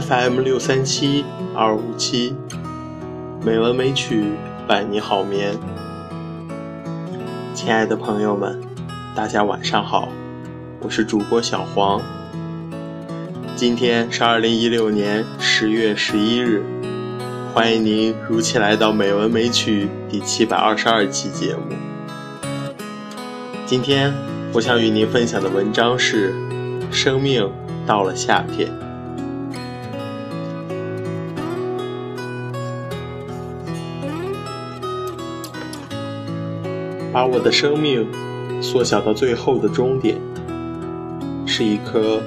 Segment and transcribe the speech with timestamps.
[0.00, 1.24] FM 六三七
[1.56, 2.32] 二五七，
[3.44, 4.32] 美文美曲
[4.68, 5.56] 伴你好眠。
[7.52, 8.60] 亲爱的朋友们，
[9.16, 10.08] 大家晚上好，
[10.80, 12.00] 我是主播小黄。
[13.56, 16.62] 今天是二零一六年十月十一日，
[17.52, 21.62] 欢迎您如期来到《美文美曲》第七百二十二期节目。
[23.66, 24.14] 今天
[24.52, 26.32] 我想与您分享的文章是：
[26.92, 27.50] 生命
[27.84, 28.87] 到了夏天。
[37.18, 38.06] 把我的生命
[38.62, 40.16] 缩小到最后的终点，
[41.44, 42.22] 是一颗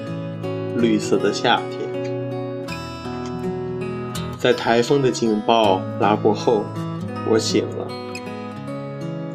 [0.76, 1.80] 绿色的夏天。
[4.38, 6.66] 在台风的警报拉过后，
[7.30, 7.88] 我醒了，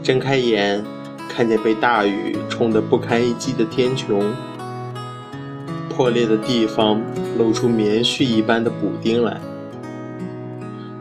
[0.02, 0.84] 睁开眼，
[1.26, 4.22] 看见被大雨冲得不堪一击的天穹，
[5.88, 7.00] 破裂的地方
[7.38, 9.40] 露出棉絮一般的补丁来，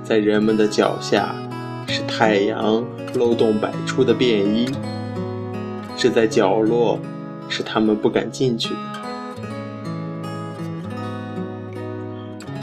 [0.01, 1.35] 在人们的脚下
[1.87, 2.85] 是太阳。
[3.17, 4.69] 漏洞百出的便衣，
[5.95, 6.99] 是在角落，
[7.47, 8.79] 是他们不敢进去的。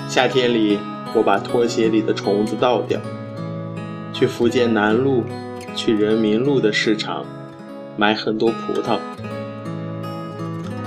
[0.06, 0.78] 夏天里，
[1.14, 3.00] 我把拖鞋里的虫子倒掉，
[4.12, 5.25] 去福建南路、
[5.75, 7.25] 去人民路的市场
[7.97, 8.98] 买很多葡萄。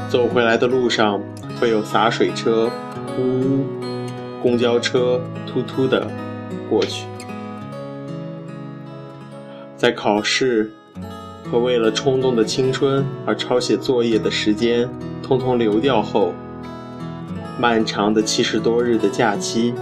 [0.08, 1.20] 走回来的路上，
[1.60, 2.70] 会有洒水车
[3.18, 3.66] 呜呜，
[4.44, 6.08] 公交车突突的
[6.70, 7.08] 过去。
[9.78, 10.72] 在考试
[11.52, 14.90] 和为了冲动的青春而抄写作业的时间
[15.22, 16.34] 通通流掉后，
[17.60, 19.74] 漫长的七十多日的假期，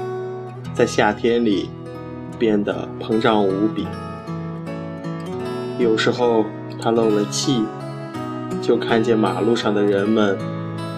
[0.73, 1.69] 在夏天里
[2.39, 3.85] 变得膨胀无比。
[5.77, 6.43] 有时候
[6.81, 7.63] 他漏了气，
[8.61, 10.37] 就看见马路上的人们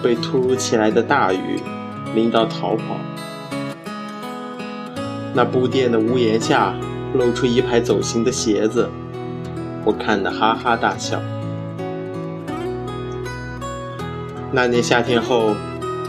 [0.02, 1.60] 被突如其来的大雨
[2.14, 2.96] 淋到逃跑。
[5.34, 6.74] 那布店的屋檐下。
[7.14, 8.88] 露出一排走形的鞋子，
[9.84, 11.20] 我看得哈哈大笑。
[14.52, 15.54] 那年夏天后，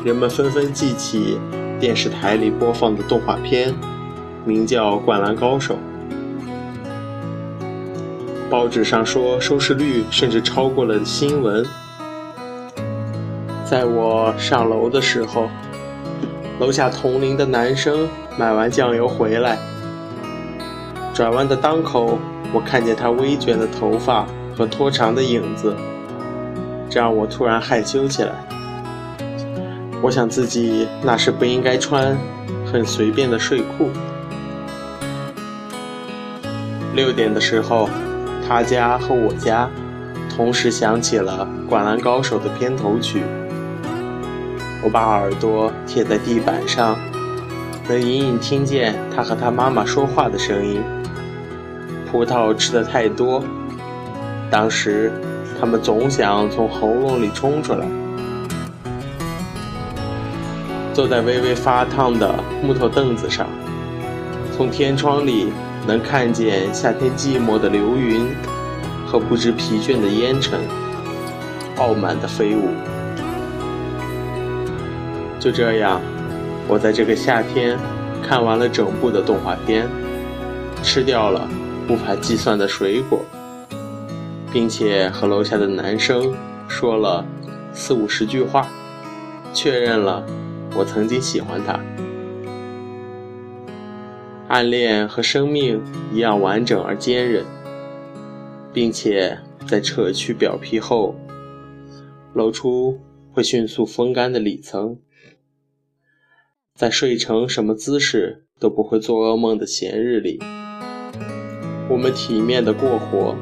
[0.04, 1.40] 人们纷纷记起
[1.80, 3.74] 电视台里播放的动画片，
[4.46, 5.76] 名叫《灌篮高手》。
[8.50, 11.66] 报纸上说收视率甚至超过了新闻。
[13.66, 15.50] 在我上楼的时候，
[16.60, 19.58] 楼下同龄的男生买完酱油回来。
[21.18, 22.20] 转弯的当口，
[22.54, 25.76] 我看见他微卷的头发和拖长的影子，
[26.88, 28.34] 这让我突然害羞起来。
[30.00, 32.16] 我想自己那时不应该穿
[32.72, 33.90] 很随便的睡裤。
[36.94, 37.90] 六点的时候，
[38.48, 39.68] 他家和我家
[40.30, 43.24] 同时响起了《灌篮高手》的片头曲。
[44.84, 46.96] 我把耳朵贴在地板上，
[47.90, 50.80] 能隐隐听见他和他妈妈说话的声音。
[52.12, 53.44] 葡萄吃的太多，
[54.50, 55.12] 当时
[55.60, 57.86] 他们总想从喉咙里冲出来。
[60.94, 63.46] 坐在微微发烫的木头凳子上，
[64.56, 65.54] 从天窗里
[65.86, 68.28] 能看见夏天寂寞的流云
[69.06, 70.60] 和不知疲倦的烟尘，
[71.78, 72.70] 傲慢的飞舞。
[75.40, 76.02] 就这样，
[76.68, 77.78] 我在这个夏天
[78.28, 79.88] 看完了整部的动画片，
[80.82, 81.48] 吃掉了。
[81.90, 83.22] 无法计算的水果，
[84.52, 86.36] 并且和楼下的男生
[86.68, 87.26] 说了
[87.74, 88.70] 四五十句话，
[89.54, 90.26] 确认了
[90.76, 91.80] 我曾经喜欢他。
[94.50, 95.82] 暗恋和生命
[96.14, 97.46] 一样完整而坚韧，
[98.74, 101.16] 并且在扯去表皮后，
[102.34, 103.00] 露出
[103.32, 105.00] 会迅速风干的里层。
[106.76, 110.40] 在睡成什么姿势都不会做噩梦的闲日里。
[111.90, 113.36] 我们体面的过活，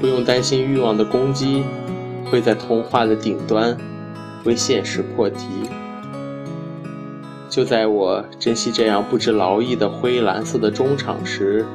[0.00, 1.64] 不用担心欲望的攻击
[2.30, 3.76] 会在童话的顶端
[4.44, 5.46] 为现实破题。
[7.48, 11.66] 就在我珍惜这样不知劳役的灰蓝色的中场时，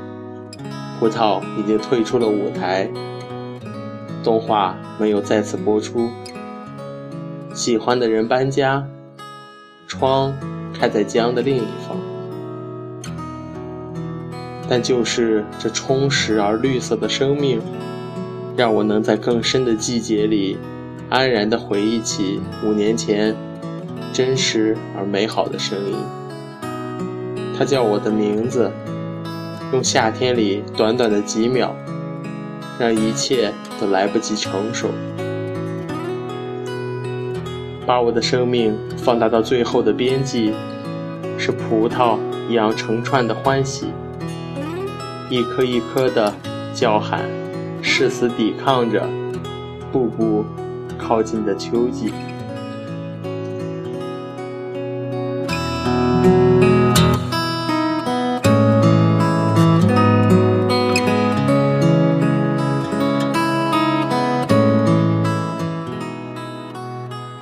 [1.00, 2.90] 葡萄已经退出了舞台，
[4.24, 6.10] 动画没有再次播出。
[7.54, 8.88] 喜欢的人搬家，
[9.88, 10.34] 窗
[10.74, 12.07] 开在江的另一方。
[14.70, 17.62] 但就是这充实而绿色的生命，
[18.56, 20.58] 让我能在更深的季节里，
[21.10, 23.36] 安然地回忆起五年前
[24.12, 25.96] 真实而美好的声音。
[27.58, 28.72] 他叫我的名字，
[29.72, 31.74] 用夏天里短短的几秒，
[32.78, 34.90] 让一切都来不及成熟，
[37.86, 40.54] 把我的生命放大到最后的边际，
[41.38, 42.18] 是葡萄
[42.50, 43.88] 一样成串的欢喜，
[45.30, 46.34] 一颗一颗的
[46.74, 47.22] 叫喊，
[47.82, 49.06] 誓死抵抗着
[49.92, 50.46] 步步
[50.98, 52.14] 靠近的秋季。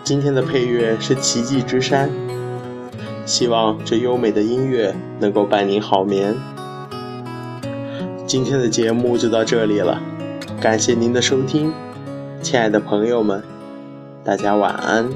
[0.04, 2.10] 今天的配乐是《奇迹之山》，
[3.28, 6.36] 希望这优美的音乐能够伴您好眠。
[8.36, 9.98] 今天的节目就到这里了，
[10.60, 11.72] 感谢您的收听，
[12.42, 13.42] 亲爱的朋友们，
[14.26, 15.08] 大家晚安。